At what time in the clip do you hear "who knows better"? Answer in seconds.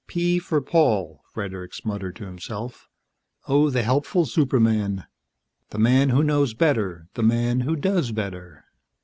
6.09-7.05